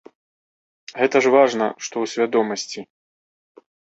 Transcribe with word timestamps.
Гэта 0.99 1.17
ж 1.25 1.33
важна, 1.35 1.67
што 1.89 1.93
ў 1.93 2.05
свядомасці. 2.15 2.79